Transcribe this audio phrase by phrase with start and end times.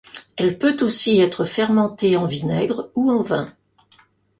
[0.35, 3.53] Elle peut aussi être fermentée en vinaigre ou en vin.